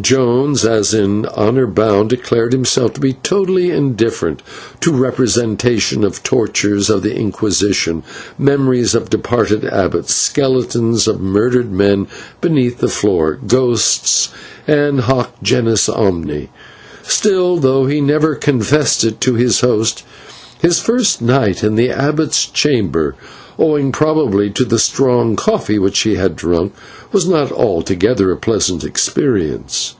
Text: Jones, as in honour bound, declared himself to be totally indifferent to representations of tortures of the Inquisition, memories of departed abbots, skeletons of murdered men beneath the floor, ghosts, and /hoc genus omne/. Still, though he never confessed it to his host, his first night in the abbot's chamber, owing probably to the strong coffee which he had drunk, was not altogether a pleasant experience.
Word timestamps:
Jones, 0.00 0.64
as 0.64 0.94
in 0.94 1.26
honour 1.26 1.66
bound, 1.66 2.08
declared 2.10 2.52
himself 2.52 2.94
to 2.94 3.00
be 3.00 3.14
totally 3.14 3.70
indifferent 3.72 4.40
to 4.80 4.92
representations 4.92 6.04
of 6.04 6.22
tortures 6.22 6.88
of 6.88 7.02
the 7.02 7.14
Inquisition, 7.14 8.04
memories 8.38 8.94
of 8.94 9.10
departed 9.10 9.64
abbots, 9.64 10.14
skeletons 10.14 11.08
of 11.08 11.20
murdered 11.20 11.70
men 11.72 12.06
beneath 12.40 12.78
the 12.78 12.88
floor, 12.88 13.40
ghosts, 13.46 14.28
and 14.66 15.00
/hoc 15.00 15.26
genus 15.42 15.86
omne/. 15.88 16.48
Still, 17.02 17.56
though 17.58 17.84
he 17.86 18.00
never 18.00 18.36
confessed 18.36 19.02
it 19.02 19.20
to 19.22 19.34
his 19.34 19.60
host, 19.60 20.02
his 20.62 20.78
first 20.78 21.20
night 21.20 21.64
in 21.64 21.74
the 21.74 21.90
abbot's 21.90 22.46
chamber, 22.46 23.16
owing 23.58 23.90
probably 23.92 24.48
to 24.48 24.64
the 24.66 24.78
strong 24.78 25.36
coffee 25.36 25.78
which 25.78 26.00
he 26.00 26.14
had 26.14 26.36
drunk, 26.36 26.72
was 27.12 27.26
not 27.26 27.50
altogether 27.52 28.30
a 28.30 28.36
pleasant 28.36 28.84
experience. 28.84 29.94